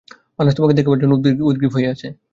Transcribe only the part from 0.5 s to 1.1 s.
তোমাকে দেখার